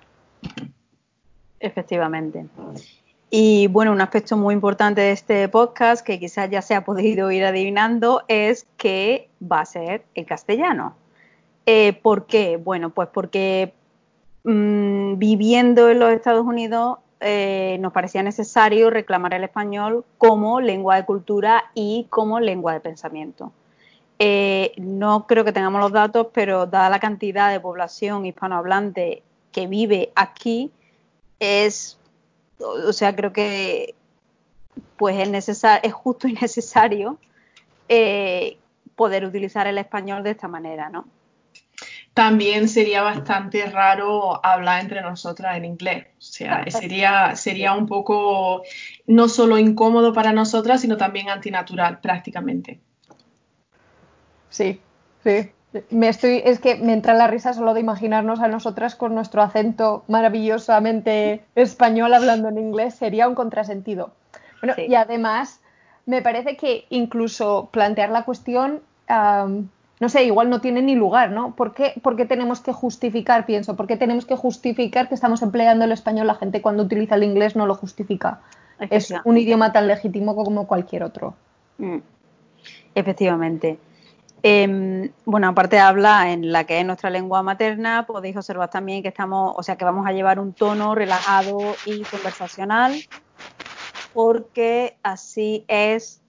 Efectivamente. 1.60 2.46
Y 3.34 3.66
bueno, 3.68 3.92
un 3.92 4.00
aspecto 4.02 4.36
muy 4.36 4.52
importante 4.52 5.00
de 5.00 5.12
este 5.12 5.48
podcast, 5.48 6.04
que 6.04 6.20
quizás 6.20 6.50
ya 6.50 6.60
se 6.60 6.74
ha 6.74 6.84
podido 6.84 7.30
ir 7.30 7.46
adivinando, 7.46 8.24
es 8.28 8.66
que 8.76 9.30
va 9.40 9.60
a 9.60 9.64
ser 9.64 10.04
en 10.14 10.26
castellano. 10.26 10.94
Eh, 11.64 11.94
¿Por 11.94 12.26
qué? 12.26 12.58
Bueno, 12.58 12.90
pues 12.90 13.08
porque 13.08 13.72
mmm, 14.44 15.16
viviendo 15.16 15.88
en 15.88 16.00
los 16.00 16.12
Estados 16.12 16.44
Unidos 16.44 16.98
eh, 17.20 17.78
nos 17.80 17.94
parecía 17.94 18.22
necesario 18.22 18.90
reclamar 18.90 19.32
el 19.32 19.44
español 19.44 20.04
como 20.18 20.60
lengua 20.60 20.96
de 20.96 21.06
cultura 21.06 21.70
y 21.72 22.06
como 22.10 22.38
lengua 22.38 22.74
de 22.74 22.80
pensamiento. 22.80 23.50
Eh, 24.18 24.72
no 24.76 25.26
creo 25.26 25.42
que 25.42 25.52
tengamos 25.52 25.80
los 25.80 25.92
datos, 25.92 26.26
pero 26.34 26.66
dada 26.66 26.90
la 26.90 27.00
cantidad 27.00 27.50
de 27.50 27.60
población 27.60 28.26
hispanohablante 28.26 29.22
que 29.52 29.66
vive 29.68 30.12
aquí, 30.16 30.70
es, 31.40 31.98
o 32.62 32.92
sea, 32.92 33.14
creo 33.14 33.32
que 33.32 33.94
pues 34.96 35.18
es, 35.18 35.28
necesar, 35.28 35.80
es 35.82 35.92
justo 35.92 36.28
y 36.28 36.32
necesario 36.40 37.18
eh, 37.88 38.58
poder 38.94 39.24
utilizar 39.24 39.66
el 39.66 39.78
español 39.78 40.22
de 40.22 40.30
esta 40.30 40.48
manera, 40.48 40.88
¿no? 40.88 41.06
También 42.14 42.68
sería 42.68 43.00
bastante 43.00 43.64
raro 43.66 44.44
hablar 44.44 44.82
entre 44.82 45.00
nosotras 45.00 45.56
en 45.56 45.64
inglés. 45.64 46.08
O 46.18 46.20
sea, 46.20 46.70
sería, 46.70 47.34
sería 47.36 47.72
un 47.72 47.86
poco 47.86 48.62
no 49.06 49.28
solo 49.28 49.56
incómodo 49.56 50.12
para 50.12 50.32
nosotras, 50.32 50.82
sino 50.82 50.98
también 50.98 51.30
antinatural 51.30 52.00
prácticamente. 52.00 52.80
Sí, 54.50 54.78
sí. 55.24 55.50
Me 55.90 56.08
estoy, 56.08 56.42
es 56.44 56.60
que 56.60 56.76
me 56.76 56.92
entra 56.92 57.14
la 57.14 57.26
risa 57.26 57.54
solo 57.54 57.72
de 57.72 57.80
imaginarnos 57.80 58.40
a 58.40 58.48
nosotras 58.48 58.94
con 58.94 59.14
nuestro 59.14 59.42
acento 59.42 60.04
maravillosamente 60.06 61.44
español 61.54 62.12
hablando 62.12 62.48
en 62.48 62.58
inglés, 62.58 62.94
sería 62.94 63.28
un 63.28 63.34
contrasentido. 63.34 64.10
Bueno, 64.60 64.74
sí. 64.74 64.86
y 64.88 64.94
además 64.94 65.60
me 66.06 66.22
parece 66.22 66.56
que 66.56 66.84
incluso 66.90 67.68
plantear 67.72 68.10
la 68.10 68.24
cuestión, 68.24 68.80
um, 69.08 69.68
no 70.00 70.08
sé, 70.08 70.24
igual 70.24 70.50
no 70.50 70.60
tiene 70.60 70.82
ni 70.82 70.94
lugar, 70.94 71.30
¿no? 71.30 71.54
¿Por 71.54 71.74
qué, 71.74 71.94
¿Por 72.02 72.16
qué 72.16 72.26
tenemos 72.26 72.60
que 72.60 72.72
justificar, 72.72 73.46
pienso? 73.46 73.76
¿Por 73.76 73.86
qué 73.86 73.96
tenemos 73.96 74.26
que 74.26 74.36
justificar 74.36 75.08
que 75.08 75.14
estamos 75.14 75.42
empleando 75.42 75.84
el 75.84 75.92
español? 75.92 76.26
La 76.26 76.34
gente 76.34 76.60
cuando 76.60 76.82
utiliza 76.82 77.14
el 77.14 77.22
inglés 77.22 77.56
no 77.56 77.66
lo 77.66 77.74
justifica. 77.74 78.40
Es 78.90 79.14
un 79.24 79.38
idioma 79.38 79.72
tan 79.72 79.86
legítimo 79.86 80.34
como 80.34 80.66
cualquier 80.66 81.04
otro. 81.04 81.34
Mm. 81.78 81.98
Efectivamente. 82.96 83.78
Eh, 84.42 85.10
bueno, 85.24 85.48
aparte 85.48 85.76
de 85.76 85.82
hablar 85.82 86.26
en 86.28 86.50
la 86.50 86.64
que 86.64 86.80
es 86.80 86.86
nuestra 86.86 87.10
lengua 87.10 87.42
materna, 87.42 88.06
podéis 88.06 88.36
observar 88.36 88.70
también 88.70 89.02
que 89.02 89.08
estamos, 89.08 89.54
o 89.56 89.62
sea, 89.62 89.76
que 89.76 89.84
vamos 89.84 90.06
a 90.06 90.12
llevar 90.12 90.40
un 90.40 90.52
tono 90.52 90.94
relajado 90.94 91.76
y 91.86 92.02
conversacional, 92.02 92.94
porque 94.12 94.96
así 95.02 95.64
es 95.68 96.20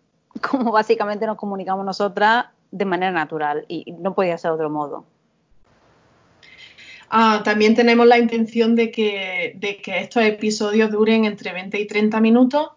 como 0.42 0.72
básicamente 0.72 1.26
nos 1.26 1.38
comunicamos 1.38 1.86
nosotras 1.86 2.46
de 2.72 2.86
manera 2.86 3.12
natural 3.12 3.66
y 3.68 3.92
no 4.00 4.14
podía 4.14 4.38
ser 4.38 4.52
de 4.52 4.56
otro 4.56 4.70
modo. 4.70 5.06
Ah, 7.10 7.42
también 7.44 7.76
tenemos 7.76 8.08
la 8.08 8.18
intención 8.18 8.76
de 8.76 8.90
que, 8.90 9.54
de 9.58 9.78
que 9.78 10.00
estos 10.00 10.24
episodios 10.24 10.90
duren 10.90 11.26
entre 11.26 11.54
20 11.54 11.80
y 11.80 11.86
30 11.86 12.20
minutos 12.20 12.70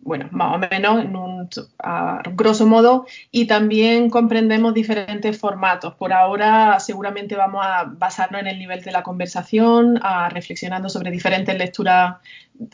bueno, 0.00 0.28
más 0.30 0.54
o 0.54 0.58
menos 0.58 1.04
en 1.04 1.16
un 1.16 1.48
grosso 2.34 2.66
modo, 2.66 3.06
y 3.30 3.46
también 3.46 4.10
comprendemos 4.10 4.74
diferentes 4.74 5.38
formatos. 5.38 5.94
Por 5.94 6.12
ahora 6.12 6.78
seguramente 6.80 7.36
vamos 7.36 7.64
a 7.64 7.84
basarnos 7.84 8.40
en 8.40 8.48
el 8.48 8.58
nivel 8.58 8.82
de 8.82 8.92
la 8.92 9.02
conversación, 9.02 10.00
reflexionando 10.30 10.88
sobre 10.88 11.10
diferentes 11.10 11.56
lecturas 11.56 12.16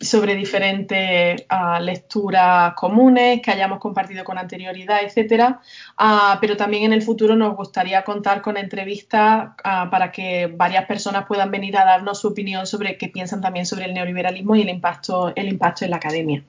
sobre 0.01 0.35
diferentes 0.35 1.45
lecturas 1.81 2.73
comunes 2.75 3.43
que 3.43 3.51
hayamos 3.51 3.79
compartido 3.79 4.25
con 4.25 4.39
anterioridad, 4.39 5.03
etcétera. 5.03 5.61
pero 6.41 6.57
también 6.57 6.85
en 6.85 6.95
el 6.95 7.03
futuro 7.03 7.37
nos 7.37 7.55
gustaría 7.55 8.03
contar 8.03 8.41
con 8.41 8.57
entrevistas 8.57 9.51
para 9.63 10.11
que 10.11 10.47
varias 10.47 10.87
personas 10.87 11.27
puedan 11.27 11.51
venir 11.51 11.77
a 11.77 11.85
darnos 11.85 12.21
su 12.21 12.29
opinión 12.29 12.67
sobre 12.67 12.97
qué 12.97 13.09
piensan 13.09 13.43
también 13.43 13.67
sobre 13.67 13.85
el 13.85 13.93
neoliberalismo 13.93 14.57
y 14.57 14.63
el 14.63 14.71
impacto, 14.71 15.33
el 15.37 15.49
impacto 15.49 15.84
en 15.85 15.91
la 15.91 15.97
academia. 15.97 16.43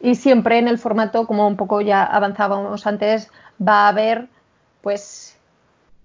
Y 0.00 0.14
siempre 0.14 0.58
en 0.58 0.68
el 0.68 0.78
formato, 0.78 1.26
como 1.26 1.46
un 1.46 1.56
poco 1.56 1.80
ya 1.80 2.04
avanzábamos 2.04 2.86
antes, 2.86 3.30
va 3.60 3.86
a 3.86 3.88
haber, 3.88 4.28
pues, 4.80 5.36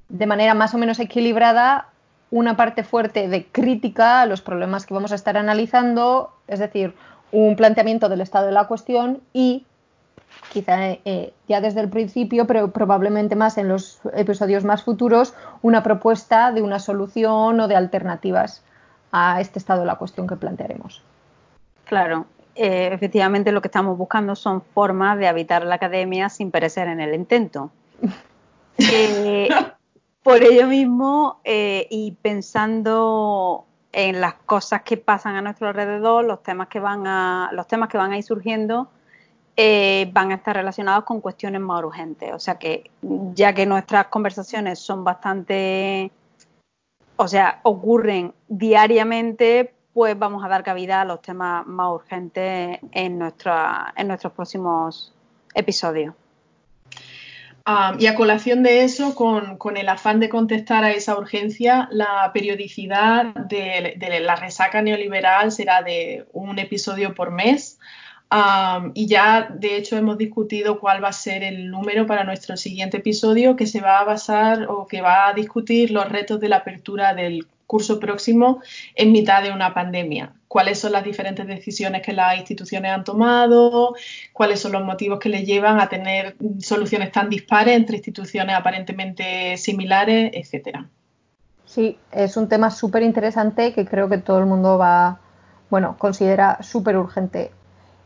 de 0.10 0.26
manera 0.26 0.54
más 0.54 0.74
o 0.74 0.78
menos 0.78 1.00
equilibrada, 1.00 1.90
una 2.32 2.58
parte 2.58 2.84
fuerte 2.84 3.28
de 3.28 3.46
crítica 3.46 4.22
a 4.22 4.26
los 4.26 4.42
problemas 4.42 4.88
que 4.88 4.96
vamos 4.96 5.12
a 5.12 5.16
estar 5.16 5.38
analizando, 5.38 6.34
es 6.48 6.58
decir, 6.58 6.96
un 7.32 7.56
planteamiento 7.56 8.10
del 8.10 8.22
estado 8.22 8.48
de 8.48 8.52
la 8.52 8.66
cuestión 8.66 9.22
y 9.34 9.66
quizá 10.52 10.92
eh, 11.06 11.34
ya 11.48 11.62
desde 11.62 11.82
el 11.82 11.90
principio, 11.90 12.48
pero 12.48 12.72
probablemente 12.72 13.36
más 13.36 13.58
en 13.58 13.68
los 13.68 14.00
episodios 14.16 14.64
más 14.64 14.84
futuros, 14.84 15.36
una 15.62 15.84
propuesta 15.84 16.52
de 16.52 16.64
una 16.64 16.80
solución 16.80 17.60
o 17.60 17.68
de 17.68 17.76
alternativas 17.76 18.64
a 19.12 19.40
este 19.40 19.60
estado 19.60 19.82
de 19.82 19.88
la 19.88 19.96
cuestión 19.96 20.28
que 20.28 20.36
plantearemos. 20.36 21.04
Claro, 21.86 22.26
eh, 22.56 22.90
efectivamente 22.92 23.52
lo 23.52 23.62
que 23.62 23.68
estamos 23.68 23.98
buscando 23.98 24.36
son 24.36 24.62
formas 24.62 25.18
de 25.18 25.28
habitar 25.28 25.66
la 25.66 25.76
academia 25.76 26.30
sin 26.30 26.52
perecer 26.52 26.88
en 26.88 27.00
el 27.00 27.14
intento. 27.16 27.72
Eh, 28.80 29.50
por 30.24 30.42
ello 30.42 30.66
mismo, 30.66 31.40
eh, 31.44 31.86
y 31.92 32.18
pensando 32.24 33.66
en 33.92 34.20
las 34.20 34.34
cosas 34.34 34.82
que 34.82 34.98
pasan 34.98 35.36
a 35.36 35.44
nuestro 35.44 35.68
alrededor, 35.68 36.26
los 36.26 36.42
temas 36.42 36.70
que 36.70 36.80
van 36.80 37.06
a, 37.06 37.52
los 37.54 37.68
temas 37.68 37.88
que 37.88 38.00
van 38.00 38.14
a 38.14 38.18
ir 38.18 38.24
surgiendo, 38.24 38.90
van 39.56 40.32
a 40.32 40.36
estar 40.36 40.56
relacionados 40.56 41.04
con 41.04 41.22
cuestiones 41.22 41.62
más 41.62 41.84
urgentes. 41.84 42.34
O 42.34 42.40
sea 42.40 42.56
que, 42.56 42.90
ya 43.36 43.54
que 43.54 43.68
nuestras 43.68 44.08
conversaciones 44.08 44.80
son 44.80 45.04
bastante, 45.04 46.12
o 47.16 47.28
sea, 47.28 47.60
ocurren 47.62 48.34
diariamente, 48.48 49.73
pues 49.94 50.18
vamos 50.18 50.44
a 50.44 50.48
dar 50.48 50.64
cabida 50.64 51.02
a 51.02 51.06
los 51.06 51.22
temas 51.22 51.66
más 51.68 51.92
urgentes 51.92 52.80
en, 52.92 53.20
nuestros 53.20 54.34
próximos 54.36 55.14
episodios. 55.54 56.16
Ah, 57.66 57.96
y 57.98 58.08
a 58.08 58.16
colación 58.16 58.62
de 58.64 58.84
eso, 58.84 59.16
con, 59.16 59.78
el 59.78 59.88
afán 59.88 60.20
de 60.20 60.28
contestar 60.28 60.84
a 60.84 60.92
esa 60.92 61.18
urgencia, 61.18 61.88
la 61.92 62.30
periodicidad 62.34 63.34
de, 63.36 63.96
la 64.22 64.36
resaca 64.36 64.82
neoliberal 64.82 65.52
será 65.52 65.82
de 65.82 66.26
un 66.34 66.60
episodio 66.60 67.14
por 67.14 67.32
mes. 67.32 67.80
Ah, 68.30 68.90
y 68.96 69.08
ya, 69.08 69.48
de 69.54 69.78
hecho, 69.78 69.96
hemos 69.96 70.18
discutido 70.18 70.80
cuál 70.80 71.04
va 71.04 71.10
a 71.10 71.14
ser 71.14 71.44
el 71.44 71.70
número 71.70 72.08
para 72.08 72.24
nuestro 72.24 72.58
siguiente 72.58 72.98
episodio, 72.98 73.56
que 73.56 73.68
se 73.68 73.80
va 73.80 74.00
a 74.00 74.04
basar 74.04 74.66
o 74.70 74.88
que 74.88 75.02
va 75.02 75.28
a 75.28 75.34
discutir 75.34 75.92
los 75.92 76.10
retos 76.10 76.40
de 76.40 76.50
la 76.50 76.58
apertura 76.58 77.14
del 77.14 77.48
curso 77.74 78.00
próximo 78.00 78.62
en 78.94 79.12
mitad 79.12 79.42
de 79.42 79.52
una 79.52 79.74
pandemia. 79.74 80.32
¿Cuáles 80.48 80.78
son 80.78 80.92
las 80.92 81.04
diferentes 81.04 81.48
decisiones 81.48 82.04
que 82.04 82.14
las 82.14 82.38
instituciones 82.38 82.92
han 82.92 83.04
tomado? 83.04 83.96
¿Cuáles 84.32 84.60
son 84.60 84.74
los 84.74 84.84
motivos 84.84 85.18
que 85.18 85.30
les 85.30 85.44
llevan 85.44 85.80
a 85.80 85.90
tener 85.90 86.36
soluciones 86.60 87.12
tan 87.12 87.32
dispares 87.32 87.76
entre 87.76 87.96
instituciones 87.96 88.56
aparentemente 88.56 89.58
similares, 89.58 90.30
etcétera? 90.36 90.88
Sí, 91.66 91.98
es 92.12 92.38
un 92.38 92.48
tema 92.48 92.70
súper 92.70 93.02
interesante 93.02 93.74
que 93.74 93.88
creo 93.88 94.08
que 94.08 94.20
todo 94.20 94.38
el 94.38 94.46
mundo 94.46 94.78
va, 94.78 95.20
bueno, 95.72 95.96
considera 95.98 96.62
súper 96.62 96.96
urgente. 96.96 97.50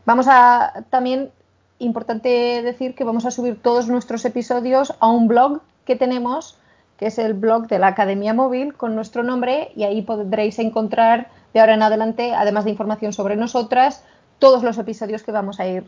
Vamos 0.06 0.28
a 0.30 0.86
también 0.88 1.30
importante 1.78 2.62
decir 2.62 2.94
que 2.94 3.04
vamos 3.04 3.26
a 3.26 3.30
subir 3.30 3.60
todos 3.60 3.86
nuestros 3.86 4.24
episodios 4.24 4.94
a 4.98 5.08
un 5.08 5.28
blog 5.28 5.60
que 5.84 5.94
tenemos 5.94 6.56
que 6.98 7.06
es 7.06 7.18
el 7.18 7.32
blog 7.34 7.68
de 7.68 7.78
la 7.78 7.86
Academia 7.86 8.34
Móvil 8.34 8.74
con 8.74 8.94
nuestro 8.94 9.22
nombre 9.22 9.70
y 9.76 9.84
ahí 9.84 10.02
podréis 10.02 10.58
encontrar 10.58 11.30
de 11.54 11.60
ahora 11.60 11.74
en 11.74 11.82
adelante, 11.82 12.34
además 12.34 12.64
de 12.64 12.72
información 12.72 13.12
sobre 13.12 13.36
nosotras, 13.36 14.04
todos 14.38 14.62
los 14.62 14.76
episodios 14.78 15.22
que 15.22 15.32
vamos 15.32 15.60
a 15.60 15.68
ir 15.68 15.84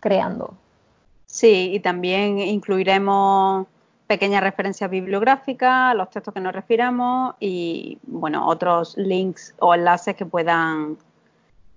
creando. 0.00 0.54
Sí, 1.26 1.70
y 1.72 1.80
también 1.80 2.38
incluiremos 2.38 3.66
pequeñas 4.08 4.42
referencias 4.42 4.90
bibliográficas, 4.90 5.94
los 5.94 6.10
textos 6.10 6.34
que 6.34 6.40
nos 6.40 6.54
refiramos 6.54 7.34
y 7.38 7.98
bueno, 8.02 8.48
otros 8.48 8.96
links 8.96 9.54
o 9.60 9.74
enlaces 9.74 10.16
que 10.16 10.26
puedan, 10.26 10.96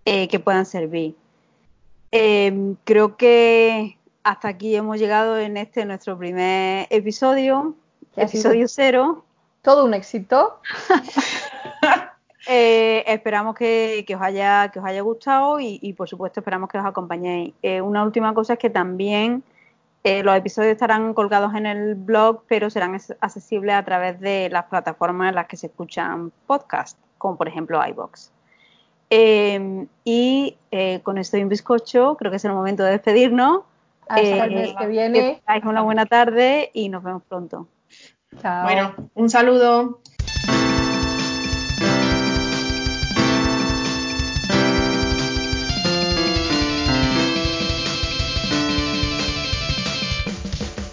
eh, 0.06 0.28
que 0.28 0.40
puedan 0.40 0.66
servir. 0.66 1.16
Em, 2.12 2.76
creo 2.84 3.16
que 3.16 3.98
hasta 4.24 4.48
aquí 4.48 4.76
hemos 4.76 4.98
llegado 4.98 5.38
en 5.38 5.58
este 5.58 5.86
nuestro 5.86 6.18
primer 6.18 6.88
episodio 6.90 7.76
episodio 8.16 8.68
cero. 8.68 9.24
Todo 9.62 9.86
un 9.86 9.94
éxito. 9.94 10.60
Eh, 12.48 13.04
esperamos 13.06 13.56
que, 13.56 14.04
os 14.16 14.22
haya, 14.22 14.70
que 14.70 14.80
os 14.80 14.86
haya 14.86 15.02
gustado 15.02 15.60
y, 15.60 15.94
por 15.94 16.10
supuesto 16.10 16.40
esperamos 16.40 16.70
que 16.70 16.80
os 16.80 16.86
acompañéis. 16.86 17.54
Eh, 17.62 17.82
una 17.82 18.04
última 18.04 18.34
cosa 18.34 18.54
es 18.54 18.60
que 18.60 18.72
también 18.72 19.44
eh, 20.04 20.24
los 20.24 20.36
episodios 20.36 20.72
estarán 20.72 21.14
colgados 21.14 21.54
en 21.54 21.68
el 21.68 21.94
blog, 21.94 22.44
pero 22.48 22.70
serán 22.70 23.00
accesibles 23.20 23.76
a 23.76 23.86
través 23.86 24.20
de 24.20 24.50
las 24.50 24.66
plataformas 24.66 25.30
en 25.30 25.36
las 25.36 25.48
que 25.48 25.56
se 25.56 25.68
escuchan 25.68 26.32
podcasts, 26.48 27.00
como 27.20 27.38
por 27.38 27.48
ejemplo 27.48 27.80
iBox. 27.88 28.32
y 30.04 30.58
con 31.04 31.18
esto 31.20 31.38
y 31.38 31.44
un 31.44 31.50
bizcocho, 31.50 32.18
creo 32.18 32.32
que 32.32 32.38
es 32.38 32.46
el 32.46 32.54
momento 32.54 32.84
de 32.84 32.92
despedirnos. 32.92 33.62
Hasta 34.08 34.46
el 34.46 34.56
mes 34.56 34.74
que 34.78 34.88
viene. 34.88 35.42
Que 35.48 35.68
una 35.68 35.84
buena 35.84 36.08
tarde 36.08 36.72
y 36.74 36.90
nos 36.90 37.04
vemos 37.04 37.22
pronto. 37.30 37.68
Bueno, 38.64 38.96
un 39.14 39.30
saludo. 39.30 40.02